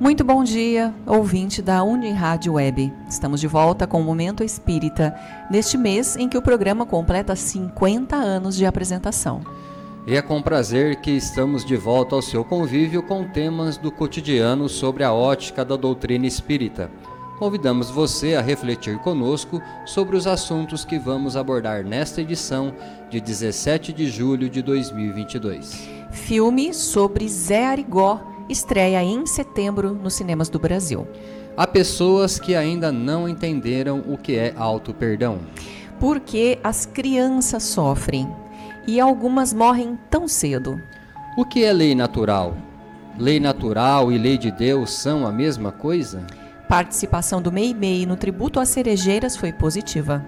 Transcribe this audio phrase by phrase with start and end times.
[0.00, 2.92] Muito bom dia, ouvinte da Unirádio Web.
[3.08, 5.12] Estamos de volta com o Momento Espírita,
[5.50, 9.40] neste mês em que o programa completa 50 anos de apresentação.
[10.06, 14.68] E é com prazer que estamos de volta ao seu convívio com temas do cotidiano
[14.68, 16.88] sobre a ótica da doutrina espírita.
[17.36, 22.72] Convidamos você a refletir conosco sobre os assuntos que vamos abordar nesta edição
[23.10, 25.88] de 17 de julho de 2022.
[26.12, 31.06] Filme sobre Zé Arigó estreia em setembro nos cinemas do Brasil.
[31.56, 35.40] Há pessoas que ainda não entenderam o que é auto-perdão.
[35.98, 38.28] Porque as crianças sofrem
[38.86, 40.80] e algumas morrem tão cedo.
[41.36, 42.56] O que é lei natural?
[43.18, 46.24] Lei natural e lei de Deus são a mesma coisa?
[46.68, 50.24] Participação do MEI-MEI no tributo às cerejeiras foi positiva.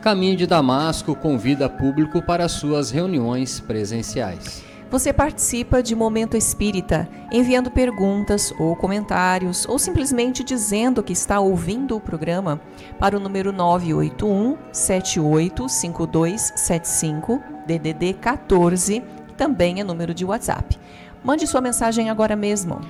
[0.00, 4.67] Caminho de Damasco convida público para suas reuniões presenciais.
[4.90, 11.94] Você participa de Momento Espírita enviando perguntas ou comentários ou simplesmente dizendo que está ouvindo
[11.94, 12.58] o programa
[12.98, 20.78] para o número 981 785275 DDD 14, que também é número de WhatsApp.
[21.22, 22.80] Mande sua mensagem agora mesmo.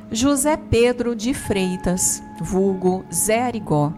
[0.09, 3.93] José Pedro de Freitas, vulgo Zé Arigó,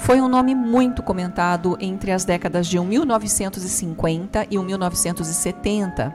[0.00, 6.12] foi um nome muito comentado entre as décadas de 1950 e 1970,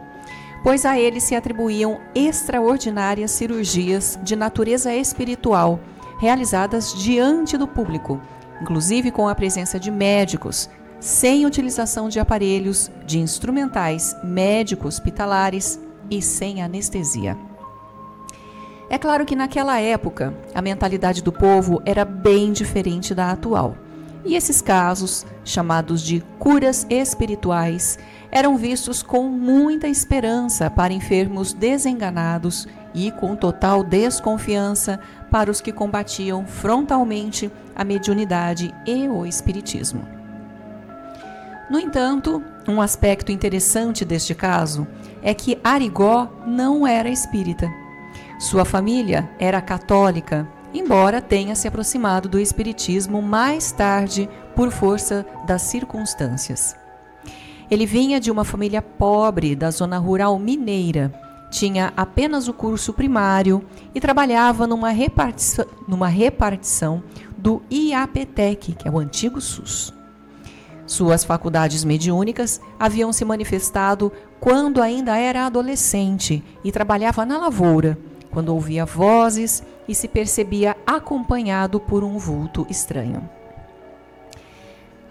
[0.62, 5.80] pois a ele se atribuíam extraordinárias cirurgias de natureza espiritual
[6.20, 8.20] realizadas diante do público,
[8.62, 10.70] inclusive com a presença de médicos,
[11.00, 15.80] sem utilização de aparelhos, de instrumentais médicos hospitalares
[16.10, 17.38] e sem anestesia.
[18.90, 23.76] É claro que naquela época a mentalidade do povo era bem diferente da atual.
[24.24, 27.98] E esses casos, chamados de curas espirituais,
[28.32, 35.72] eram vistos com muita esperança para enfermos desenganados e com total desconfiança para os que
[35.72, 40.17] combatiam frontalmente a mediunidade e o espiritismo.
[41.70, 44.88] No entanto, um aspecto interessante deste caso
[45.22, 47.70] é que Arigó não era espírita.
[48.40, 55.64] Sua família era católica, embora tenha se aproximado do espiritismo mais tarde por força das
[55.64, 56.76] circunstâncias.
[57.70, 61.12] Ele vinha de uma família pobre da zona rural mineira,
[61.50, 67.04] tinha apenas o curso primário e trabalhava numa repartição, numa repartição
[67.38, 69.94] do IAPTEC, que é o antigo SUS.
[70.88, 77.98] Suas faculdades mediúnicas haviam se manifestado quando ainda era adolescente e trabalhava na lavoura,
[78.32, 83.30] quando ouvia vozes e se percebia acompanhado por um vulto estranho.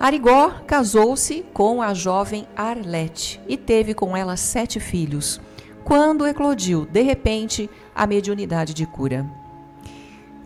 [0.00, 5.40] Arigó casou-se com a jovem Arlete e teve com ela sete filhos,
[5.84, 9.26] quando eclodiu, de repente, a mediunidade de cura.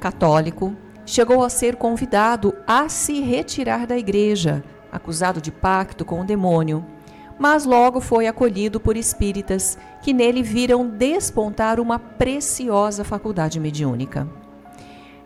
[0.01, 0.75] Católico,
[1.07, 6.85] chegou a ser convidado a se retirar da igreja, acusado de pacto com o demônio,
[7.39, 14.29] mas logo foi acolhido por espíritas que nele viram despontar uma preciosa faculdade mediúnica.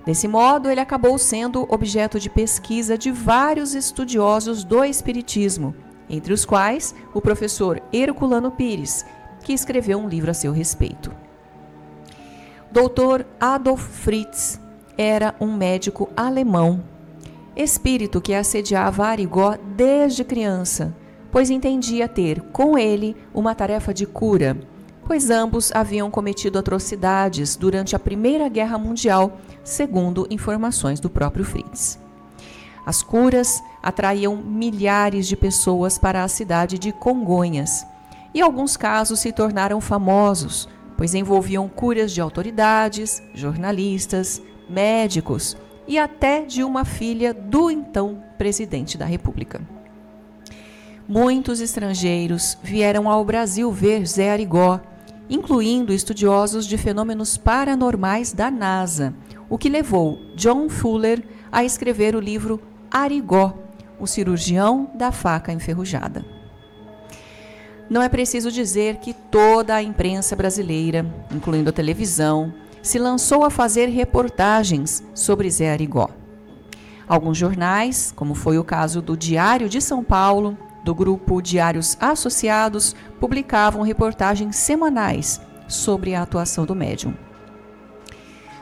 [0.06, 5.74] Desse modo, ele acabou sendo objeto de pesquisa de vários estudiosos do Espiritismo,
[6.08, 9.04] entre os quais o professor Herculano Pires,
[9.42, 11.10] que escreveu um livro a seu respeito.
[12.70, 13.24] Dr.
[13.40, 14.60] Adolf Fritz
[14.98, 16.82] era um médico alemão,
[17.56, 20.94] espírito que assediava Arigó desde criança,
[21.30, 24.56] pois entendia ter com ele uma tarefa de cura,
[25.06, 31.98] pois ambos haviam cometido atrocidades durante a Primeira Guerra Mundial, segundo informações do próprio Fritz.
[32.86, 37.86] As curas atraíam milhares de pessoas para a cidade de Congonhas
[38.34, 46.42] e alguns casos se tornaram famosos, pois envolviam curas de autoridades, jornalistas, médicos e até
[46.42, 49.60] de uma filha do então presidente da República.
[51.06, 54.80] Muitos estrangeiros vieram ao Brasil ver Zé Arigó,
[55.28, 59.14] incluindo estudiosos de fenômenos paranormais da NASA,
[59.48, 61.22] o que levou John Fuller
[61.52, 62.60] a escrever o livro
[62.90, 63.54] Arigó,
[64.00, 66.24] o cirurgião da faca enferrujada.
[67.88, 72.52] Não é preciso dizer que toda a imprensa brasileira, incluindo a televisão,
[72.84, 76.10] se lançou a fazer reportagens sobre Zé Arigó.
[77.08, 82.94] Alguns jornais, como foi o caso do Diário de São Paulo, do grupo Diários Associados,
[83.18, 87.14] publicavam reportagens semanais sobre a atuação do médium.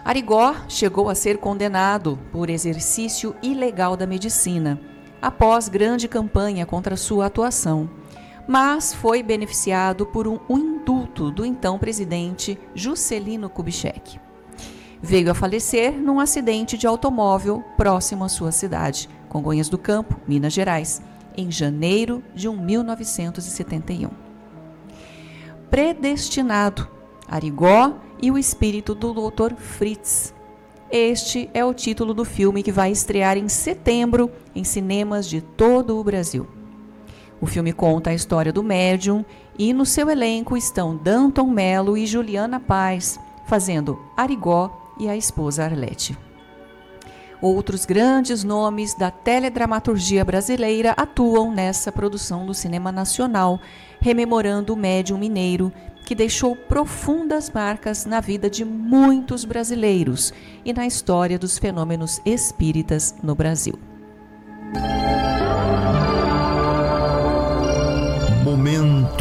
[0.05, 4.81] Arigó chegou a ser condenado por exercício ilegal da medicina,
[5.21, 7.91] após grande campanha contra sua atuação,
[8.53, 14.21] mas foi beneficiado por um, indulto do então presidente Juscelino Kubitschek.
[15.01, 20.53] Veio a falecer num acidente de automóvel próximo à sua cidade, Congonhas do Campo, Minas
[20.53, 21.01] Gerais,
[21.35, 24.11] em janeiro de 1971.
[25.71, 26.87] Predestinado,
[27.27, 29.55] Arigó e o espírito do Dr.
[29.57, 30.35] Fritz.
[30.91, 35.99] Este é o título do filme que vai estrear em setembro em cinemas de todo
[35.99, 36.47] o Brasil.
[37.43, 39.25] O filme conta a história do médium
[39.59, 45.65] e no seu elenco estão Danton Mello e Juliana Paz, fazendo Arigó e a esposa
[45.65, 46.17] Arlete.
[47.41, 53.59] Outros grandes nomes da teledramaturgia brasileira atuam nessa produção do cinema nacional,
[54.01, 55.73] rememorando o médium mineiro
[56.07, 60.33] que deixou profundas marcas na vida de muitos brasileiros
[60.65, 63.92] e na história dos fenômenos espíritas no Brasil.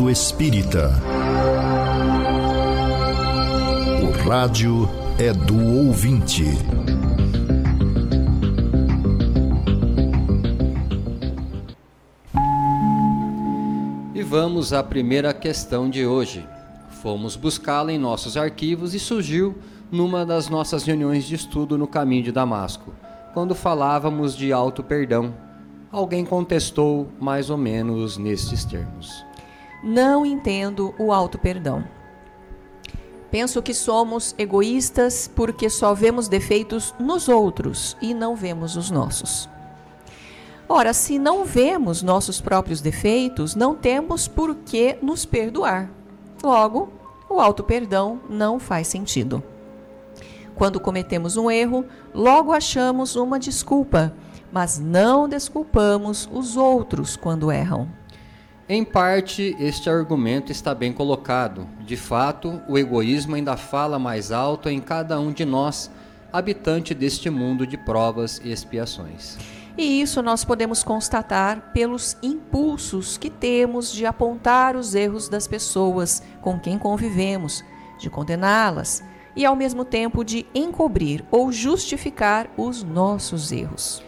[0.01, 0.89] Momento Espírita.
[4.01, 4.89] O rádio
[5.19, 6.43] é do ouvinte.
[14.15, 16.47] E vamos à primeira questão de hoje.
[17.01, 19.55] Fomos buscá-la em nossos arquivos e surgiu
[19.91, 22.91] numa das nossas reuniões de estudo no caminho de Damasco,
[23.33, 25.33] quando falávamos de auto perdão.
[25.91, 29.30] Alguém contestou mais ou menos nestes termos.
[29.83, 31.83] Não entendo o auto perdão.
[33.31, 39.49] Penso que somos egoístas porque só vemos defeitos nos outros e não vemos os nossos.
[40.67, 45.89] Ora, se não vemos nossos próprios defeitos, não temos por que nos perdoar.
[46.43, 46.89] Logo,
[47.29, 49.41] o auto-perdão não faz sentido.
[50.55, 54.13] Quando cometemos um erro, logo achamos uma desculpa,
[54.51, 57.87] mas não desculpamos os outros quando erram.
[58.73, 61.67] Em parte, este argumento está bem colocado.
[61.81, 65.91] De fato, o egoísmo ainda fala mais alto em cada um de nós,
[66.31, 69.37] habitante deste mundo de provas e expiações.
[69.77, 76.23] E isso nós podemos constatar pelos impulsos que temos de apontar os erros das pessoas
[76.39, 77.65] com quem convivemos,
[77.99, 79.03] de condená-las
[79.35, 84.01] e ao mesmo tempo de encobrir ou justificar os nossos erros.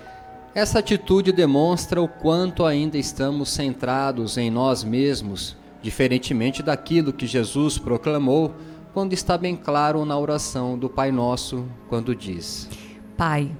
[0.55, 7.77] Essa atitude demonstra o quanto ainda estamos centrados em nós mesmos, diferentemente daquilo que Jesus
[7.77, 8.53] proclamou
[8.93, 12.69] quando está bem claro na oração do Pai Nosso, quando diz:
[13.17, 13.51] Pai,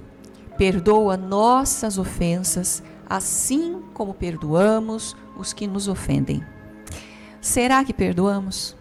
[0.56, 6.44] Perdoa nossas ofensas, assim como perdoamos os que nos ofendem.
[7.40, 8.76] Será que perdoamos?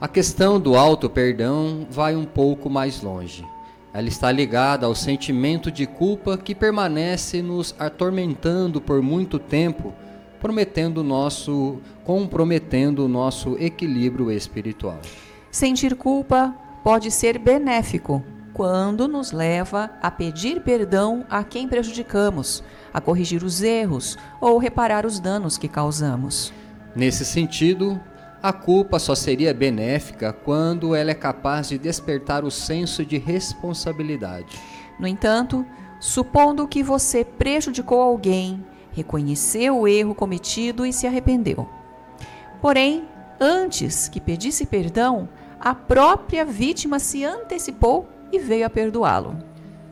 [0.00, 3.44] A questão do auto-perdão vai um pouco mais longe.
[3.92, 9.94] Ela está ligada ao sentimento de culpa que permanece nos atormentando por muito tempo,
[10.40, 15.00] prometendo nosso, comprometendo o nosso equilíbrio espiritual.
[15.50, 16.54] Sentir culpa
[16.84, 23.62] pode ser benéfico, quando nos leva a pedir perdão a quem prejudicamos, a corrigir os
[23.62, 26.52] erros ou reparar os danos que causamos.
[26.94, 28.00] Nesse sentido,
[28.42, 34.58] a culpa só seria benéfica quando ela é capaz de despertar o senso de responsabilidade.
[34.98, 35.66] No entanto,
[36.00, 41.68] supondo que você prejudicou alguém, reconheceu o erro cometido e se arrependeu.
[42.60, 43.08] Porém,
[43.40, 45.28] antes que pedisse perdão,
[45.60, 49.36] a própria vítima se antecipou e veio a perdoá-lo.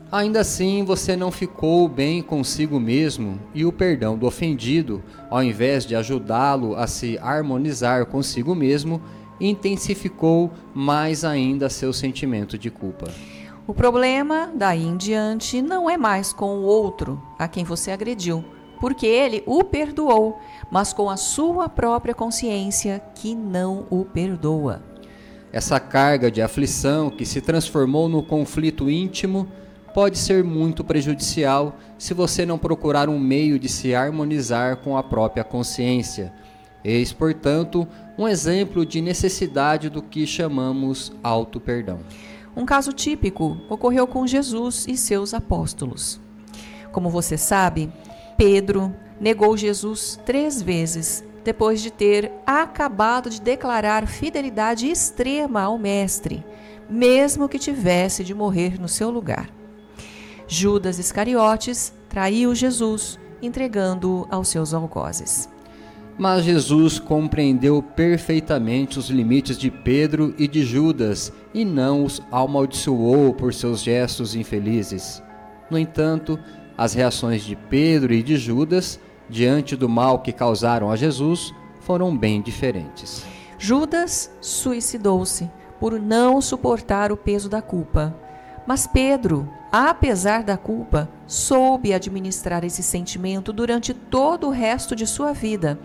[0.09, 5.85] Ainda assim, você não ficou bem consigo mesmo e o perdão do ofendido, ao invés
[5.85, 9.01] de ajudá-lo a se harmonizar consigo mesmo,
[9.39, 13.11] intensificou mais ainda seu sentimento de culpa.
[13.67, 18.45] O problema, daí em diante, não é mais com o outro a quem você agrediu,
[18.79, 20.39] porque ele o perdoou,
[20.71, 24.81] mas com a sua própria consciência que não o perdoa.
[25.51, 29.49] Essa carga de aflição que se transformou no conflito íntimo
[29.97, 35.01] pode ser muito prejudicial se você não procurar um meio de se harmonizar com a
[35.01, 36.31] própria consciência.
[36.85, 41.97] Eis, portanto, um exemplo de necessidade do que chamamos auto-perdão.
[42.55, 46.21] Um caso típico ocorreu com Jesus e seus apóstolos.
[46.91, 47.91] Como você sabe,
[48.37, 56.45] Pedro negou Jesus três vezes depois de ter acabado de declarar fidelidade extrema ao Mestre,
[56.87, 59.56] mesmo que tivesse de morrer no seu lugar.
[60.47, 65.49] Judas Iscariotes traiu Jesus, entregando-o aos seus algozes.
[66.17, 73.33] Mas Jesus compreendeu perfeitamente os limites de Pedro e de Judas e não os amaldiçoou
[73.33, 75.21] por seus gestos infelizes.
[75.69, 76.39] No entanto,
[76.77, 78.99] as reações de Pedro e de Judas
[79.29, 83.23] diante do mal que causaram a Jesus foram bem diferentes.
[83.59, 85.49] Judas suicidou-se
[85.79, 88.15] por não suportar o peso da culpa.
[88.65, 95.33] Mas Pedro, apesar da culpa, soube administrar esse sentimento durante todo o resto de sua
[95.33, 95.77] vida,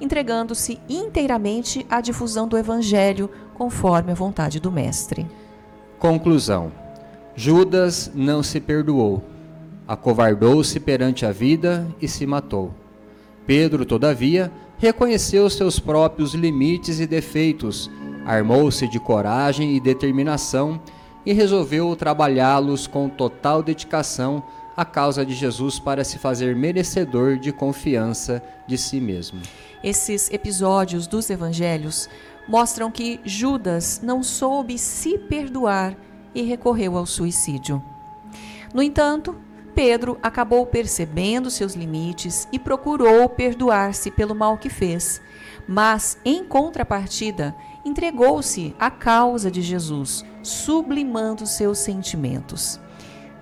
[0.00, 5.26] entregando-se inteiramente à difusão do Evangelho conforme a vontade do Mestre.
[5.98, 6.72] Conclusão:
[7.34, 9.22] Judas não se perdoou,
[9.86, 12.72] acovardou-se perante a vida e se matou.
[13.46, 17.90] Pedro, todavia, reconheceu seus próprios limites e defeitos,
[18.24, 20.80] armou-se de coragem e determinação
[21.24, 24.42] e resolveu trabalhá-los com total dedicação
[24.76, 29.40] à causa de Jesus para se fazer merecedor de confiança de si mesmo.
[29.82, 32.08] Esses episódios dos evangelhos
[32.48, 35.96] mostram que Judas não soube se perdoar
[36.34, 37.82] e recorreu ao suicídio.
[38.72, 39.36] No entanto,
[39.74, 45.20] Pedro acabou percebendo seus limites e procurou perdoar-se pelo mal que fez,
[45.66, 52.80] mas, em contrapartida, entregou-se à causa de Jesus, sublimando seus sentimentos.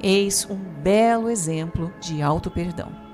[0.01, 3.09] Eis um belo exemplo de auto-perdão.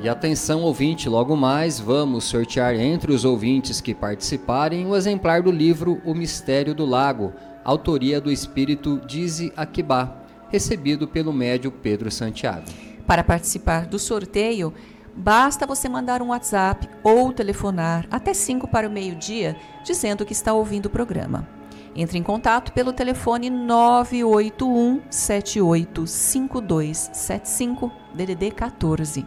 [0.00, 5.50] E atenção, ouvinte, logo mais vamos sortear entre os ouvintes que participarem o exemplar do
[5.50, 7.32] livro O Mistério do Lago,
[7.64, 12.64] autoria do espírito Dize Akibá, recebido pelo médio Pedro Santiago.
[13.06, 14.72] Para participar do sorteio,
[15.18, 20.52] basta você mandar um WhatsApp ou telefonar até 5 para o meio-dia dizendo que está
[20.52, 21.48] ouvindo o programa.
[21.94, 29.26] Entre em contato pelo telefone 981 785275 DDD 14.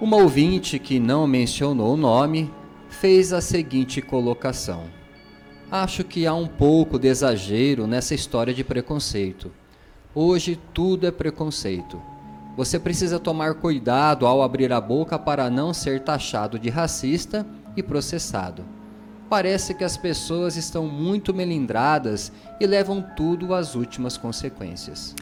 [0.00, 2.54] Uma ouvinte que não mencionou o nome
[2.88, 4.84] fez a seguinte colocação:
[5.70, 9.50] Acho que há um pouco de exagero nessa história de preconceito.
[10.14, 11.98] Hoje tudo é preconceito.
[12.54, 17.82] Você precisa tomar cuidado ao abrir a boca para não ser taxado de racista e
[17.82, 18.62] processado.
[19.30, 25.14] Parece que as pessoas estão muito melindradas e levam tudo às últimas consequências.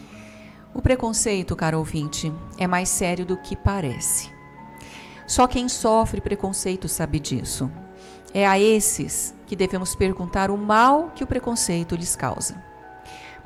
[0.75, 4.29] O preconceito, caro ouvinte, é mais sério do que parece.
[5.25, 7.71] Só quem sofre preconceito sabe disso.
[8.35, 12.70] É a esses que devemos perguntar o mal que o preconceito lhes causa.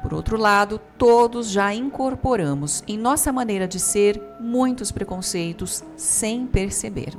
[0.04, 7.14] Por outro lado, todos já incorporamos em nossa maneira de ser muitos preconceitos sem perceber.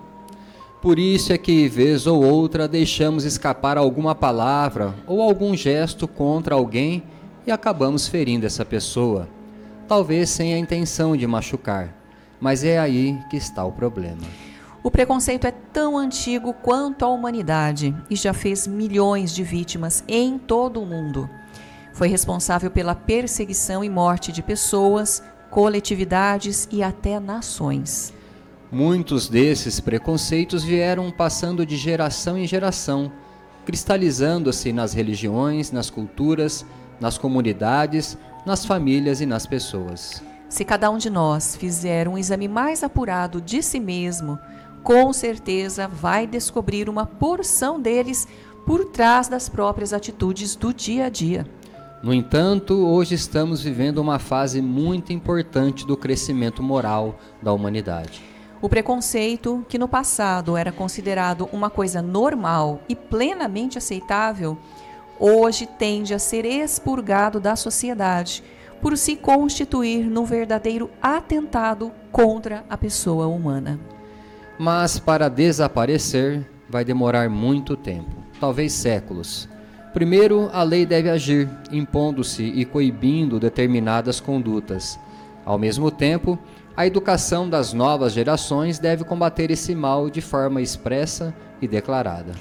[0.83, 6.53] Por isso é que, vez ou outra, deixamos escapar alguma palavra ou algum gesto contra
[6.53, 7.01] alguém
[7.47, 9.27] e acabamos ferindo essa pessoa,
[9.87, 11.91] talvez sem a intenção de machucar,
[12.39, 14.21] mas é aí que está o problema.
[14.83, 20.37] O preconceito é tão antigo quanto a humanidade e já fez milhões de vítimas em
[20.37, 21.27] todo o mundo.
[21.95, 28.13] Foi responsável pela perseguição e morte de pessoas, coletividades e até nações.
[28.69, 33.09] Muitos desses preconceitos vieram passando de geração em geração,
[33.63, 36.65] cristalizando-se nas religiões, nas culturas,
[36.99, 40.21] nas comunidades, nas famílias e nas pessoas.
[40.49, 44.37] Se cada um de nós fizer um exame mais apurado de si mesmo,
[44.83, 48.27] com certeza vai descobrir uma porção deles
[48.65, 51.47] por trás das próprias atitudes do dia a dia.
[52.05, 58.21] No entanto, hoje estamos vivendo uma fase muito importante do crescimento moral da humanidade.
[58.61, 64.55] O preconceito, que no passado era considerado uma coisa normal e plenamente aceitável,
[65.19, 68.43] hoje tende a ser expurgado da sociedade
[68.79, 73.79] por se constituir num verdadeiro atentado contra a pessoa humana.
[74.59, 79.49] Mas para desaparecer vai demorar muito tempo, talvez séculos.
[79.95, 84.99] Primeiro, a lei deve agir, impondo-se e coibindo determinadas condutas.
[85.45, 86.37] Ao mesmo tempo,
[86.75, 92.33] a educação das novas gerações deve combater esse mal de forma expressa e declarada.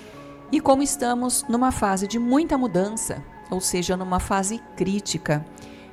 [0.51, 5.47] E como estamos numa fase de muita mudança, ou seja, numa fase crítica,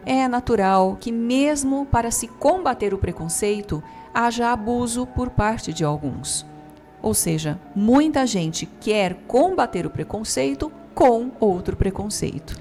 [0.04, 6.44] é natural que, mesmo para se combater o preconceito, haja abuso por parte de alguns.
[7.04, 12.56] Ou seja, muita gente quer combater o preconceito com outro preconceito.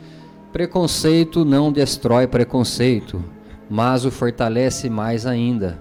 [0.53, 3.25] Preconceito não destrói preconceito,
[3.69, 5.79] mas o fortalece mais ainda.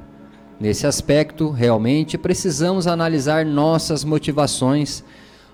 [0.60, 5.04] Nesse aspecto, realmente precisamos analisar nossas motivações,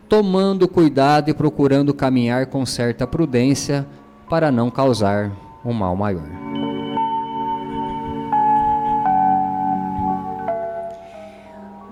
[0.09, 3.87] tomando cuidado e procurando caminhar com certa prudência
[4.29, 5.31] para não causar
[5.63, 6.27] um mal maior.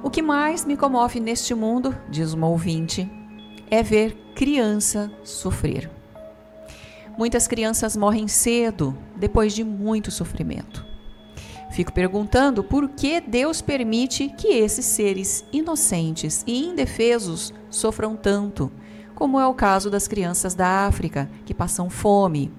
[0.04, 3.10] O que mais me comove neste mundo, diz uma ouvinte,
[3.72, 5.90] é ver criança sofrer.
[7.18, 10.86] Muitas crianças morrem cedo, depois de muito sofrimento.
[11.72, 18.72] Fico perguntando por que Deus permite que esses seres inocentes e indefesos sofram tanto,
[19.16, 22.52] como é o caso das crianças da África, que passam fome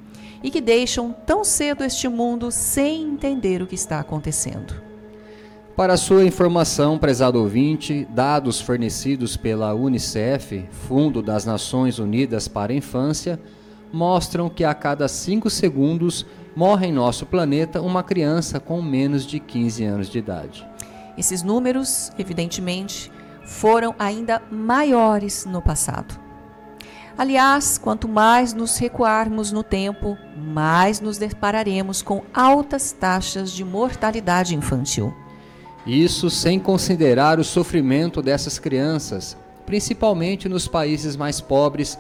[0.43, 4.94] e que deixam tão cedo este mundo sem entender o que está acontecendo.
[5.76, 12.76] Para sua informação, prezado ouvinte, dados fornecidos pela Unicef, Fundo das Nações Unidas para a
[12.76, 13.40] Infância,
[13.93, 19.41] mostram que a cada 5 segundos morre em nosso planeta uma criança com menos de
[19.41, 20.65] 15 anos de idade.
[21.19, 23.10] Esses números, evidentemente,
[23.45, 26.21] foram ainda maiores no passado.
[27.19, 34.54] Aliás, quanto mais nos recuarmos no tempo, mais nos depararemos com altas taxas de mortalidade
[34.54, 35.13] infantil.
[35.86, 41.99] Isso sem considerar o sofrimento dessas crianças, principalmente nos países mais pobres,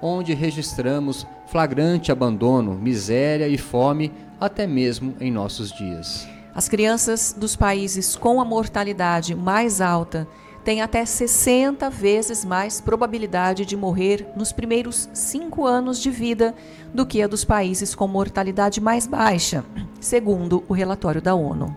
[0.00, 6.26] onde registramos flagrante abandono, miséria e fome até mesmo em nossos dias.
[6.54, 10.26] As crianças dos países com a mortalidade mais alta
[10.64, 16.54] têm até 60 vezes mais probabilidade de morrer nos primeiros cinco anos de vida
[16.92, 19.64] do que a dos países com mortalidade mais baixa,
[20.00, 21.76] segundo o relatório da ONU.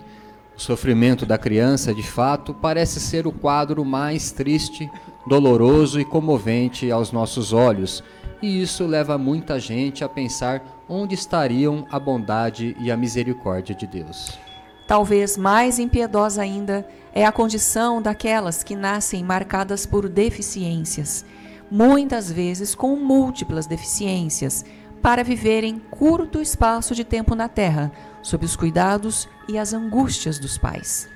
[0.60, 4.92] O sofrimento da criança, de fato, parece ser o quadro mais triste,
[5.26, 8.04] doloroso e comovente aos nossos olhos,
[8.42, 13.88] e isso leva muita gente a pensar onde estariam a bondade e a misericórdia de
[13.88, 14.38] Deus.
[14.86, 21.24] Talvez mais impiedosa ainda é a condição daquelas que nascem marcadas por deficiências,
[21.72, 24.66] muitas vezes com múltiplas deficiências,
[25.02, 30.58] para viverem curto espaço de tempo na terra, sob os cuidados e as angústias dos
[30.58, 31.10] pais.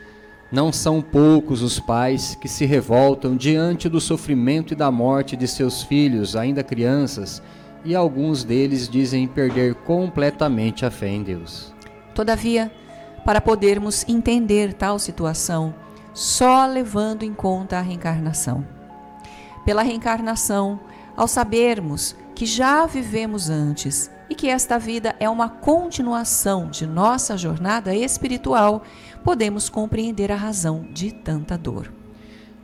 [0.52, 5.48] Não são poucos os pais que se revoltam diante do sofrimento e da morte de
[5.48, 7.42] seus filhos, ainda crianças,
[7.84, 11.74] e alguns deles dizem perder completamente a fé em Deus.
[12.14, 12.72] Todavia,
[13.26, 15.74] para podermos entender tal situação,
[16.14, 18.64] só levando em conta a reencarnação.
[19.66, 20.80] Pela reencarnação,
[21.16, 27.38] ao sabermos que já vivemos antes e que esta vida é uma continuação de nossa
[27.38, 28.84] jornada espiritual,
[29.24, 31.92] podemos compreender a razão de tanta dor.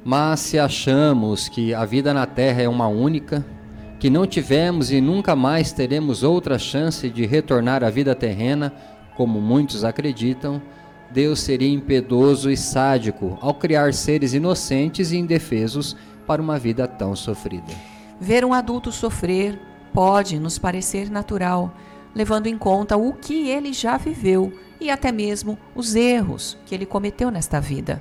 [0.03, 3.45] Mas se achamos que a vida na Terra é uma única,
[3.99, 8.73] que não tivemos e nunca mais teremos outra chance de retornar à vida terrena,
[9.15, 10.61] como muitos acreditam,
[11.11, 17.15] Deus seria impiedoso e sádico ao criar seres inocentes e indefesos para uma vida tão
[17.15, 17.98] sofrida.
[18.19, 19.57] Ver um adulto sofrer
[19.93, 21.73] pode nos parecer natural,
[22.13, 26.85] levando em conta o que ele já viveu e até mesmo os erros que ele
[26.85, 27.99] cometeu nesta vida.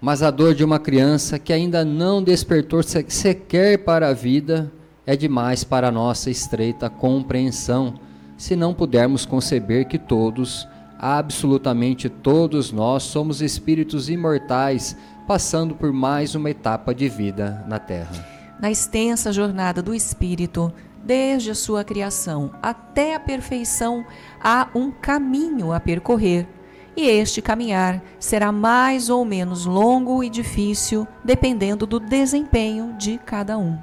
[0.00, 4.70] Mas a dor de uma criança que ainda não despertou sequer para a vida
[5.06, 7.94] é demais para nossa estreita compreensão,
[8.36, 16.34] se não pudermos conceber que todos, absolutamente todos nós, somos espíritos imortais passando por mais
[16.34, 20.72] uma etapa de vida na Terra na extensa jornada do espírito,
[21.04, 24.04] desde a sua criação até a perfeição,
[24.42, 26.46] há um caminho a percorrer.
[26.96, 33.58] e este caminhar será mais ou menos longo e difícil, dependendo do desempenho de cada
[33.58, 33.78] um.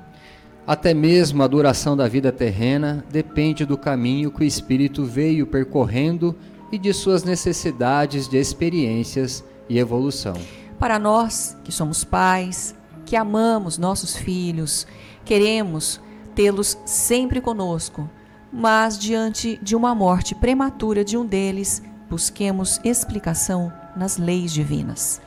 [0.65, 6.35] Até mesmo a duração da vida terrena depende do caminho que o espírito veio percorrendo
[6.71, 10.33] e de suas necessidades de experiências e evolução.
[10.79, 12.73] Para nós, que somos pais,
[13.05, 14.87] que amamos nossos filhos,
[15.25, 16.01] queremos
[16.35, 18.09] tê-los sempre conosco,
[18.51, 25.21] mas diante de uma morte prematura de um deles, busquemos explicação nas leis divinas.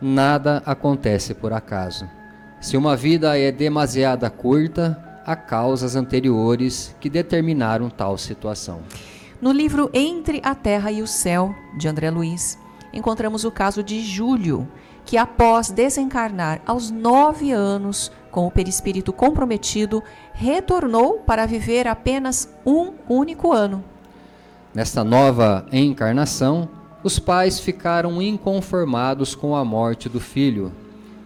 [0.00, 2.08] Nada acontece por acaso.
[2.60, 8.80] Se uma vida é demasiada curta, há causas anteriores que determinaram tal situação.
[9.40, 12.58] No livro Entre a Terra e o Céu, de André Luiz,
[12.92, 14.68] encontramos o caso de Júlio,
[15.04, 22.92] que após desencarnar aos nove anos, com o perispírito comprometido, retornou para viver apenas um
[23.08, 23.84] único ano.
[24.74, 26.68] Nesta nova encarnação,
[27.04, 30.72] os pais ficaram inconformados com a morte do filho,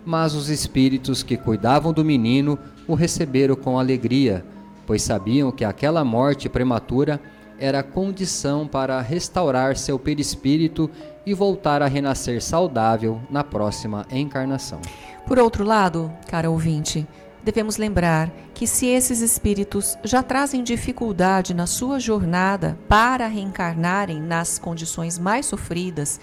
[0.05, 2.59] mas os espíritos que cuidavam do menino
[2.89, 4.45] o receberam com alegria,
[4.87, 7.21] pois sabiam que aquela morte prematura
[7.59, 10.91] era condição para restaurar seu perispírito
[11.27, 14.81] e voltar a renascer saudável na próxima encarnação.
[15.27, 17.07] Por outro lado, cara ouvinte,
[17.43, 24.59] devemos lembrar que se esses espíritos já trazem dificuldade na sua jornada para reencarnarem nas
[24.59, 26.21] condições mais sofridas,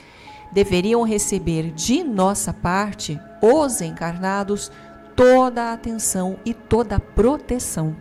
[0.54, 4.72] deveriam receber de nossa parte, os encarnados,
[5.16, 7.96] toda a atenção e toda a proteção.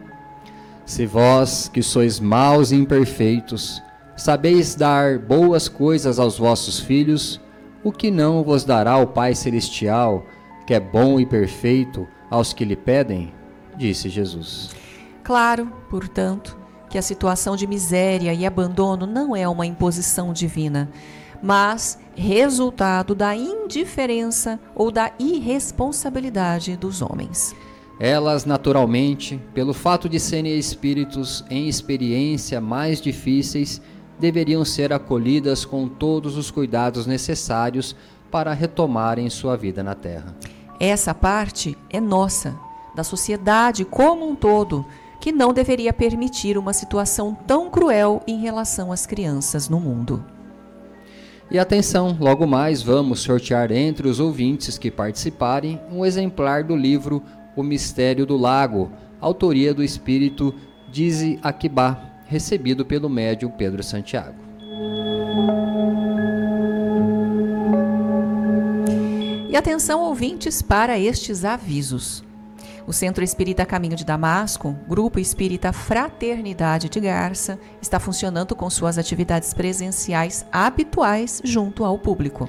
[0.84, 3.82] Se vós, que sois maus e imperfeitos,
[4.16, 7.40] sabeis dar boas coisas aos vossos filhos,
[7.85, 10.25] o que não vos dará o Pai Celestial,
[10.66, 13.33] que é bom e perfeito, aos que lhe pedem?
[13.77, 14.70] Disse Jesus.
[15.25, 16.57] Claro, portanto,
[16.88, 20.90] que a situação de miséria e abandono não é uma imposição divina,
[21.42, 27.55] mas resultado da indiferença ou da irresponsabilidade dos homens.
[27.98, 33.81] Elas, naturalmente, pelo fato de serem espíritos em experiência mais difíceis,
[34.22, 37.96] deveriam ser acolhidas com todos os cuidados necessários
[38.30, 40.37] para retomarem sua vida na Terra.
[40.78, 42.54] Essa parte é nossa,
[42.94, 44.87] da sociedade como um todo,
[45.20, 50.24] que não deveria permitir uma situação tão cruel em relação às crianças no mundo.
[51.50, 57.20] E atenção, logo mais vamos sortear entre os ouvintes que participarem um exemplar do livro
[57.56, 58.88] O Mistério do Lago,
[59.20, 60.54] autoria do espírito
[60.90, 64.37] Dize Akibá, recebido pelo médium Pedro Santiago.
[69.51, 72.25] E atenção, ouvintes, para estes avisos.
[72.87, 78.97] O Centro Espírita Caminho de Damasco, Grupo Espírita Fraternidade de Garça, está funcionando com suas
[78.97, 82.49] atividades presenciais habituais junto ao público.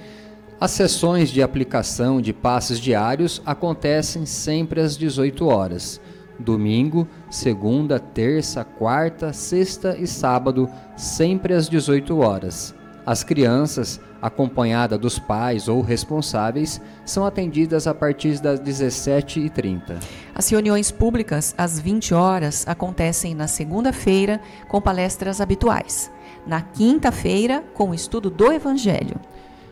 [0.61, 5.99] As sessões de aplicação de passes diários acontecem sempre às 18 horas.
[6.43, 12.75] Domingo, segunda, terça, quarta, sexta e sábado, sempre às 18 horas.
[13.05, 19.97] As crianças, acompanhadas dos pais ou responsáveis, são atendidas a partir das 17h30.
[20.33, 26.09] As reuniões públicas, às 20 horas, acontecem na segunda-feira, com palestras habituais.
[26.47, 29.19] Na quinta-feira, com o estudo do Evangelho.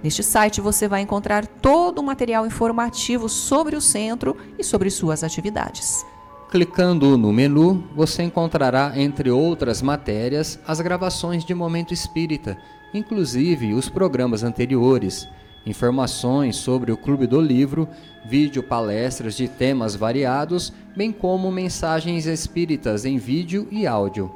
[0.02, 5.24] Neste site você vai encontrar todo o material informativo sobre o centro e sobre suas
[5.24, 6.04] atividades.
[6.50, 12.58] Clicando no menu, você encontrará, entre outras matérias, as gravações de Momento Espírita,
[12.92, 15.28] inclusive os programas anteriores,
[15.64, 17.88] informações sobre o Clube do Livro,
[18.24, 24.32] vídeo palestras de temas variados, bem como mensagens espíritas em vídeo e áudio.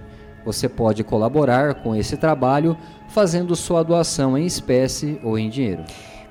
[0.49, 2.75] Você pode colaborar com esse trabalho
[3.07, 5.83] fazendo sua doação em espécie ou em dinheiro.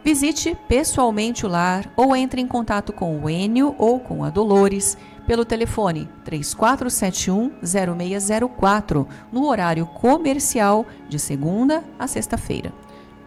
[0.03, 4.99] Visite pessoalmente o lar ou entre em contato com o Enio ou com a Dolores
[5.25, 12.73] pelo telefone 3471-0604 no horário comercial de segunda a sexta-feira.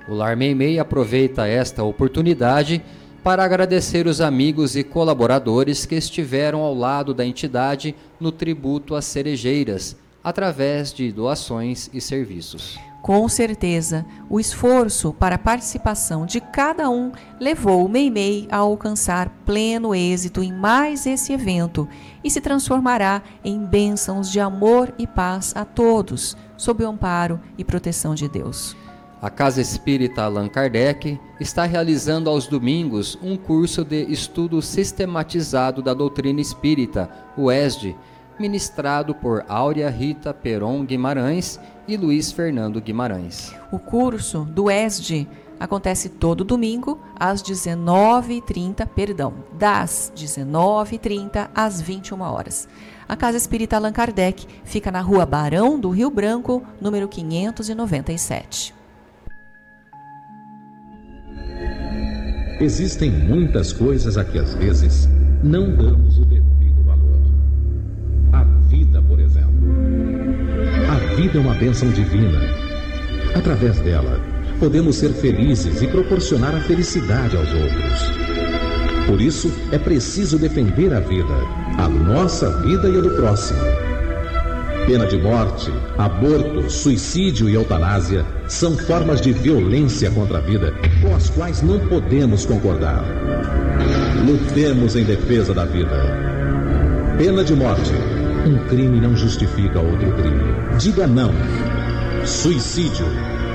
[0.09, 2.83] O Lar Meimei aproveita esta oportunidade
[3.23, 9.05] para agradecer os amigos e colaboradores que estiveram ao lado da entidade no tributo às
[9.05, 12.79] cerejeiras, através de doações e serviços.
[13.01, 19.29] Com certeza, o esforço para a participação de cada um levou o Meimei a alcançar
[19.43, 21.89] pleno êxito em mais esse evento
[22.23, 27.65] e se transformará em bênçãos de amor e paz a todos, sob o amparo e
[27.65, 28.75] proteção de Deus.
[29.19, 35.93] A Casa Espírita Allan Kardec está realizando aos domingos um curso de estudo sistematizado da
[35.93, 37.95] doutrina espírita, o ESD,
[38.41, 43.53] ministrado por Áurea Rita Peron Guimarães e Luiz Fernando Guimarães.
[43.71, 45.27] O curso do ESD
[45.59, 52.67] acontece todo domingo às 19h30, perdão, das 19h30 às 21 horas.
[53.07, 58.73] A Casa Espírita Allan Kardec fica na Rua Barão do Rio Branco, número 597.
[62.59, 65.07] Existem muitas coisas a que às vezes
[65.43, 66.60] não damos o devido
[71.21, 72.39] vida é uma bênção divina.
[73.35, 74.19] Através dela,
[74.59, 79.05] podemos ser felizes e proporcionar a felicidade aos outros.
[79.05, 81.35] Por isso, é preciso defender a vida,
[81.77, 83.59] a nossa vida e a do próximo.
[84.87, 91.15] Pena de morte, aborto, suicídio e eutanásia são formas de violência contra a vida com
[91.15, 93.03] as quais não podemos concordar.
[94.25, 97.15] Lutemos em defesa da vida.
[97.19, 98.10] Pena de morte.
[98.45, 100.43] Um crime não justifica outro crime.
[100.79, 101.31] Diga não.
[102.25, 103.05] Suicídio.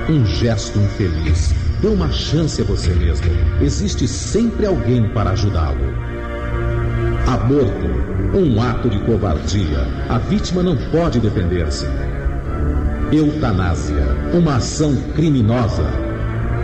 [0.09, 1.53] Um gesto infeliz.
[1.81, 3.27] Dê uma chance a você mesmo.
[3.61, 5.93] Existe sempre alguém para ajudá-lo.
[7.27, 7.87] Aborto.
[8.33, 9.89] Um ato de covardia.
[10.09, 11.87] A vítima não pode defender-se.
[13.11, 14.07] Eutanásia.
[14.33, 15.85] Uma ação criminosa.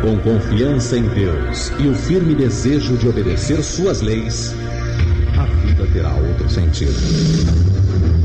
[0.00, 4.52] Com confiança em Deus e o firme desejo de obedecer suas leis,
[5.38, 6.92] a vida terá outro sentido.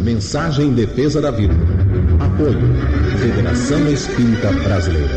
[0.08, 1.54] Mensagem em defesa da vida.
[2.18, 2.62] Apoio.
[3.20, 5.14] Federação Espírita Brasileira.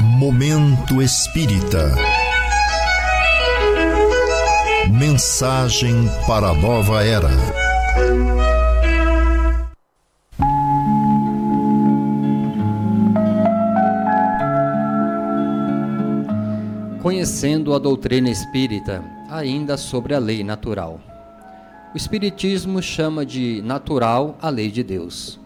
[0.00, 1.94] Momento Espírita.
[4.90, 7.28] Mensagem para a nova era.
[17.02, 21.00] Conhecendo a doutrina espírita, ainda sobre a lei natural.
[21.92, 25.40] O Espiritismo chama de natural a lei de Deus.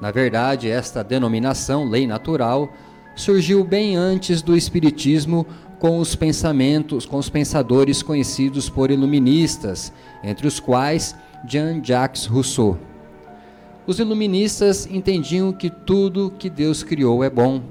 [0.00, 2.68] Na verdade, esta denominação, lei natural,
[3.14, 5.46] surgiu bem antes do Espiritismo
[5.78, 11.14] com os pensamentos, com os pensadores conhecidos por iluministas, entre os quais
[11.46, 12.76] Jean-Jacques Rousseau.
[13.86, 17.62] Os iluministas entendiam que tudo que Deus criou é bom,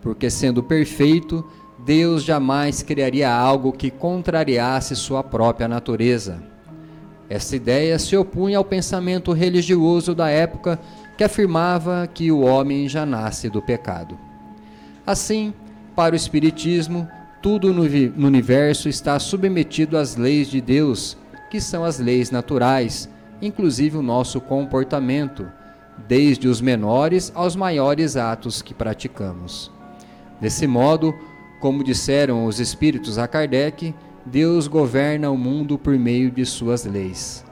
[0.00, 1.44] porque sendo perfeito,
[1.86, 6.42] Deus jamais criaria algo que contrariasse sua própria natureza.
[7.30, 10.80] Essa ideia se opunha ao pensamento religioso da época
[11.16, 14.18] que afirmava que o homem já nasce do pecado.
[15.06, 15.54] Assim,
[15.94, 17.08] para o Espiritismo,
[17.40, 17.82] tudo no,
[18.26, 21.16] universo está submetido às leis de Deus,
[21.48, 23.08] que são as leis naturais,
[23.40, 25.46] inclusive o nosso comportamento,
[26.08, 29.70] desde os menores aos maiores atos que praticamos.
[30.40, 31.14] Desse modo,
[31.66, 33.92] como disseram os espíritos a Kardec,
[34.24, 37.44] Deus governa o mundo por meio de suas leis.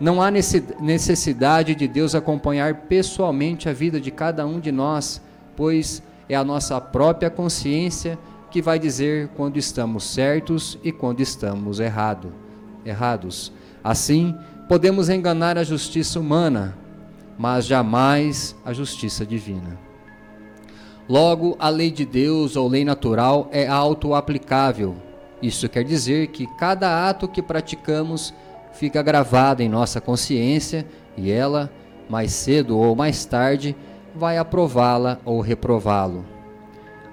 [0.00, 5.20] Não há necessidade de Deus acompanhar pessoalmente a vida de cada um de nós,
[5.54, 8.18] pois é a nossa própria consciência
[8.50, 12.32] que vai dizer quando estamos certos e quando estamos errado,
[12.86, 13.52] errados.
[13.84, 14.34] Assim,
[14.66, 16.74] podemos enganar a justiça humana,
[17.36, 19.87] mas jamais a justiça divina.
[21.08, 24.94] Logo, a lei de Deus ou lei natural é auto-aplicável.
[25.40, 28.34] Isso quer dizer que cada ato que praticamos
[28.74, 31.72] fica gravado em nossa consciência e ela,
[32.10, 33.74] mais cedo ou mais tarde,
[34.14, 36.26] vai aprová-la ou reprová-lo.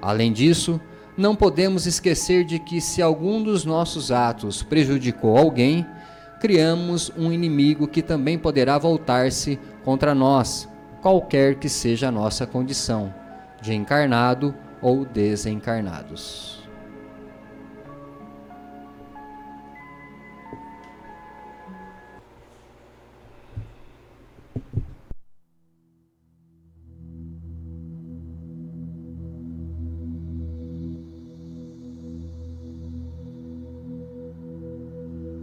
[0.02, 0.80] Além disso,
[1.16, 5.86] não podemos esquecer de que se algum dos nossos atos prejudicou alguém,
[6.42, 10.68] criamos um inimigo que também poderá voltar-se contra nós,
[11.02, 13.25] qualquer que seja a nossa condição
[13.66, 16.64] de encarnado ou desencarnados.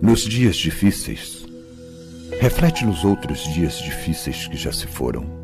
[0.00, 1.44] Nos dias difíceis,
[2.40, 5.41] reflete nos outros dias difíceis que já se foram.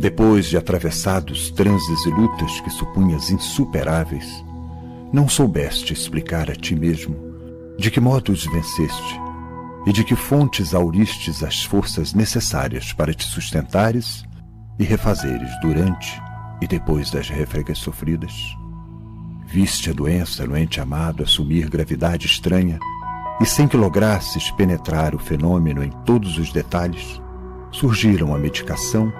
[0.00, 4.42] Depois de atravessados transes e lutas que supunhas insuperáveis,
[5.12, 7.14] não soubeste explicar a ti mesmo
[7.78, 9.20] de que modo os venceste
[9.84, 14.24] e de que fontes auristes as forças necessárias para te sustentares
[14.78, 16.18] e refazeres durante
[16.62, 18.32] e depois das refregas sofridas.
[19.44, 22.78] Viste a doença no ente amado assumir gravidade estranha
[23.38, 27.20] e sem que lograsses penetrar o fenômeno em todos os detalhes,
[27.70, 29.12] surgiram a medicação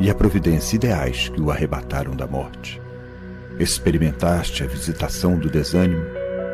[0.00, 2.80] e a providência ideais que o arrebataram da morte.
[3.58, 6.04] Experimentaste a visitação do desânimo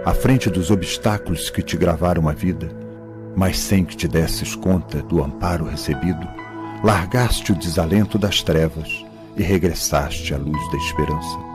[0.04, 2.68] à frente dos obstáculos que te gravaram a vida,
[3.36, 6.26] mas sem que te desses conta do amparo recebido,
[6.82, 9.04] largaste o desalento das trevas
[9.36, 11.50] e regressaste à luz da esperança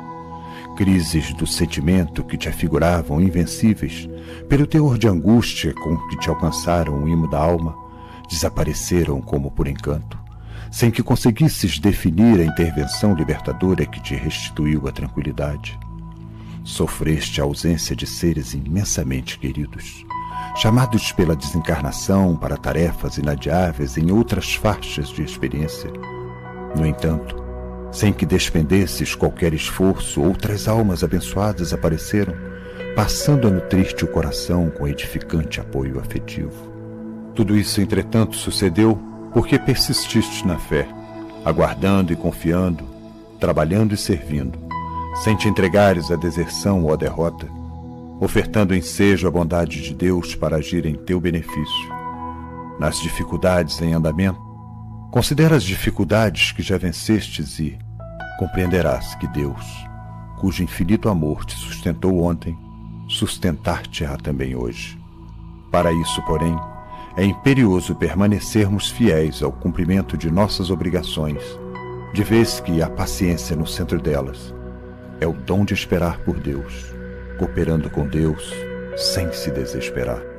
[0.76, 4.10] crises do sentimento que te afiguravam invencíveis,
[4.50, 7.76] pelo teor de angústia com que te alcançaram o imo da alma,
[8.30, 10.19] desapareceram como por encanto,
[10.76, 15.80] sem que conseguisses definir a intervenção libertadora que te restituiu a tranquilidade.
[16.66, 20.06] Sofreste a ausência de seres imensamente queridos,
[20.58, 25.90] chamados pela desencarnação para tarefas inadiáveis em outras faixas de experiência.
[26.78, 27.42] No entanto,
[27.90, 32.36] sem que despendesses qualquer esforço, outras almas abençoadas apareceram,
[32.98, 36.70] passando a nutrir-te o coração com edificante apoio afetivo.
[37.34, 40.88] Tudo isso, entretanto, sucedeu porque persististe na fé,
[41.43, 42.86] aguardando e confiando,
[43.38, 44.58] trabalhando e servindo,
[45.24, 47.45] sem te entregares à deserção ou à derrota,
[48.21, 51.93] ofertando ensejo à bondade de Deus para agir em teu benefício.
[52.80, 54.39] Nas dificuldades em andamento,
[55.12, 57.78] considera as dificuldades que já vencestes e,
[58.39, 59.65] compreenderás que Deus,
[60.39, 62.58] cujo infinito amor te sustentou ontem,
[63.10, 64.98] sustentar-te-á também hoje.
[65.69, 66.58] Para isso, porém,
[67.17, 71.41] é imperioso permanecermos fiéis ao cumprimento de nossas obrigações,
[72.13, 74.54] de vez que a paciência no centro delas
[75.21, 76.93] é o dom de esperar por Deus,
[77.38, 78.54] cooperando com Deus
[78.97, 80.35] sem se desesperar.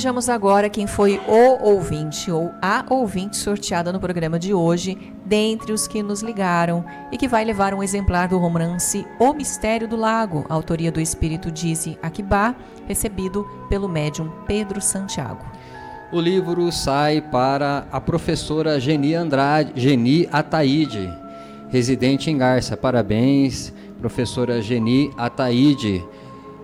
[0.00, 5.72] Vejamos agora quem foi o ouvinte ou a ouvinte sorteada no programa de hoje, dentre
[5.72, 9.96] os que nos ligaram e que vai levar um exemplar do romance O Mistério do
[9.96, 12.54] Lago, autoria do espírito Dizzy Akibá,
[12.86, 15.44] recebido pelo médium Pedro Santiago.
[16.12, 21.08] O livro sai para a professora Geni Andrade, Geni Ataíde,
[21.68, 22.76] residente em Garça.
[22.76, 26.04] Parabéns, professora Geni Ataíde.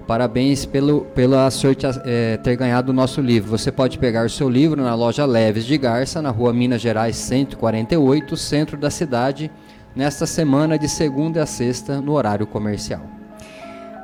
[0.04, 3.48] Parabéns pelo, pela sorte é, ter ganhado o nosso livro.
[3.48, 7.14] Você pode pegar o seu livro na loja Leves de Garça, na rua Minas Gerais
[7.14, 9.48] 148, centro da cidade,
[9.94, 13.15] nesta semana de segunda a sexta, no horário comercial.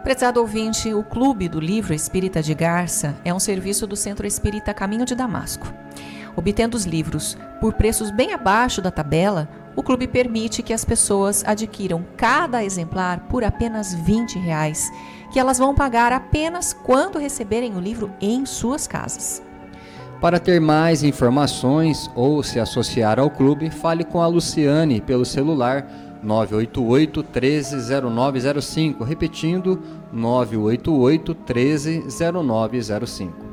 [0.02, 4.74] Prezado ouvinte, o Clube do Livro Espírita de Garça é um serviço do Centro Espírita
[4.74, 5.72] Caminho de Damasco.
[6.34, 11.44] Obtendo os livros por preços bem abaixo da tabela, o clube permite que as pessoas
[11.46, 14.90] adquiram cada exemplar por apenas 20 reais
[15.32, 19.40] que elas vão pagar apenas quando receberem o livro em suas casas.
[20.20, 25.86] Para ter mais informações ou se associar ao clube, fale com a Luciane pelo celular
[26.22, 29.82] 988 130905, repetindo
[30.12, 33.52] 988 130905.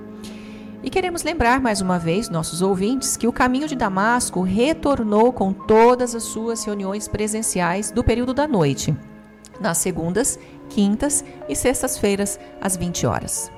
[0.81, 5.51] E queremos lembrar mais uma vez nossos ouvintes que o Caminho de Damasco retornou com
[5.51, 8.95] todas as suas reuniões presenciais do período da noite,
[9.59, 10.39] nas segundas
[10.69, 13.51] quintas e sextas-feiras, às 20 horas.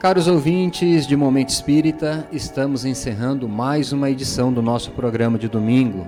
[0.00, 6.06] Caros ouvintes de Momento Espírita, estamos encerrando mais uma edição do nosso programa de domingo,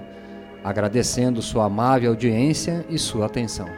[0.65, 3.69] agradecendo sua amável audiência e sua atenção.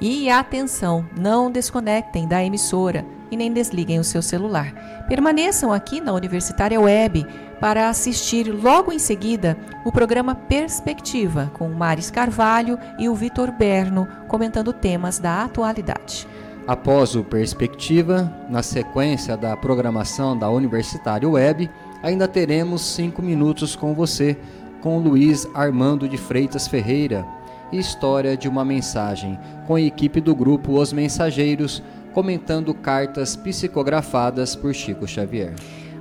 [0.00, 5.04] E atenção, não desconectem da emissora e nem desliguem o seu celular.
[5.08, 7.26] Permaneçam aqui na Universitária Web
[7.58, 14.06] para assistir logo em seguida o programa Perspectiva com Maris Carvalho e o Vitor Berno
[14.28, 16.28] comentando temas da atualidade.
[16.66, 21.70] Após o Perspectiva, na sequência da programação da Universitário Web,
[22.02, 24.36] ainda teremos cinco minutos com você,
[24.80, 27.26] com Luiz Armando de Freitas Ferreira,
[27.72, 34.54] e História de uma Mensagem, com a equipe do grupo Os Mensageiros, comentando cartas psicografadas
[34.56, 35.54] por Chico Xavier.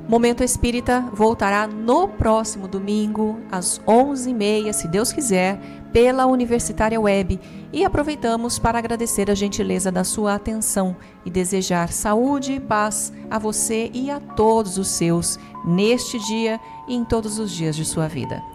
[0.08, 5.60] Momento Espírita voltará no próximo domingo, às 11h30, se Deus quiser,
[5.92, 7.40] pela Universitária Web.
[7.74, 10.96] E aproveitamos para agradecer a gentileza da sua atenção
[11.26, 16.94] e desejar saúde e paz a você e a todos os seus neste dia e
[16.94, 18.55] em todos os dias de sua vida.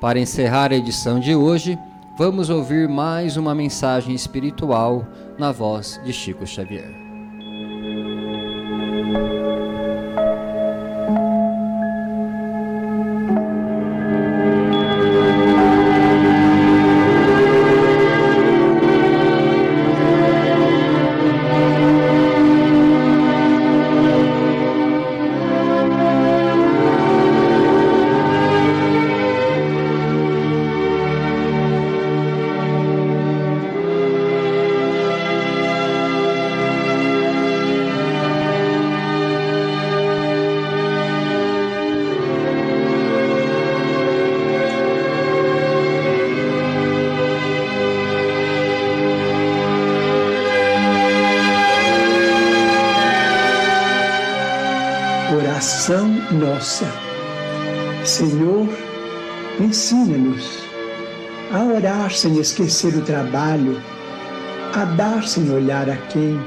[0.00, 1.76] Para encerrar a edição de hoje,
[2.16, 5.04] vamos ouvir mais uma mensagem espiritual
[5.36, 7.07] na voz de Chico Xavier.
[58.04, 58.68] Senhor,
[59.60, 60.64] ensina-nos
[61.52, 63.80] a orar sem esquecer o trabalho,
[64.74, 66.38] a dar sem olhar a quem,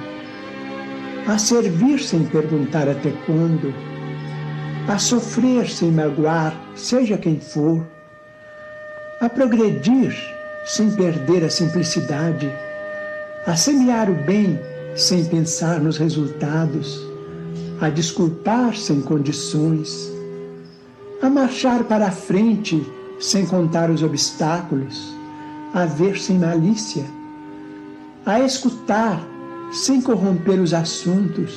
[1.27, 3.73] a servir sem perguntar até quando,
[4.87, 7.85] a sofrer sem magoar, seja quem for,
[9.21, 10.13] a progredir
[10.65, 12.51] sem perder a simplicidade,
[13.45, 14.59] a semear o bem
[14.95, 17.10] sem pensar nos resultados
[17.81, 20.11] a desculpar sem condições,
[21.19, 22.85] a marchar para a frente
[23.19, 25.11] sem contar os obstáculos,
[25.73, 27.03] a ver sem malícia,
[28.23, 29.19] a escutar
[29.73, 31.51] sem corromper os assuntos,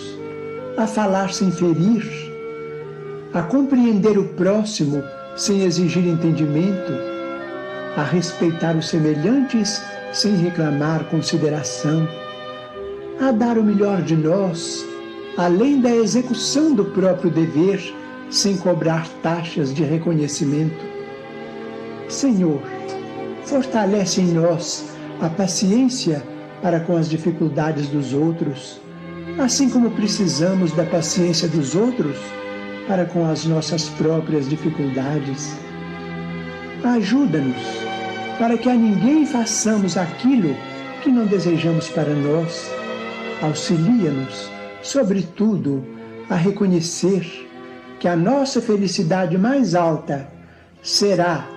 [0.78, 2.02] a falar sem ferir,
[3.34, 5.02] a compreender o próximo
[5.36, 6.92] sem exigir entendimento,
[7.98, 12.08] a respeitar os semelhantes sem reclamar consideração,
[13.20, 14.93] a dar o melhor de nós
[15.36, 17.80] além da execução do próprio dever,
[18.30, 20.84] sem cobrar taxas de reconhecimento.
[22.08, 22.60] Senhor,
[23.44, 24.84] fortalece em nós
[25.20, 26.22] a paciência
[26.62, 28.80] para com as dificuldades dos outros,
[29.38, 32.16] assim como precisamos da paciência dos outros
[32.86, 35.56] para com as nossas próprias dificuldades.
[36.84, 37.56] Ajuda-nos
[38.38, 40.54] para que a ninguém façamos aquilo
[41.02, 42.70] que não desejamos para nós.
[43.42, 44.53] Auxilia-nos
[44.84, 45.84] sobretudo,
[46.30, 47.48] a reconhecer
[47.98, 50.28] que a nossa felicidade mais alta
[50.82, 51.48] será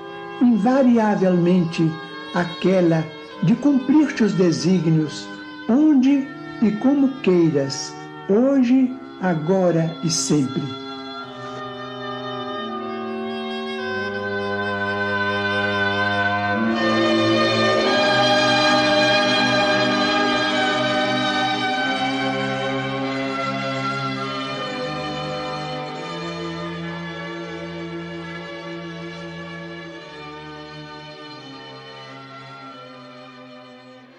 [0.41, 1.83] invariavelmente
[2.33, 3.03] aquela
[3.43, 5.27] de cumprir teus desígnios
[5.69, 6.27] onde
[6.61, 7.93] e como queiras,
[8.29, 10.86] hoje, agora e sempre.